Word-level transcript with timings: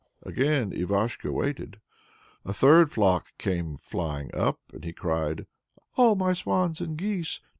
Again 0.23 0.71
Ivashko 0.71 1.29
waited. 1.31 1.79
A 2.43 2.53
third 2.55 2.89
flock 2.89 3.27
came 3.37 3.77
flying 3.77 4.33
up, 4.33 4.59
and 4.73 4.83
he 4.83 4.93
cried: 4.93 5.45
Oh, 5.95 6.15
my 6.15 6.33
swans 6.33 6.81
and 6.81 6.97
geese! 6.97 7.39